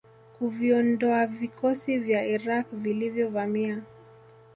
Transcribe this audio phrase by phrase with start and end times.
[0.37, 3.81] kuviondoavikosi vya Iraq vilivyo vamia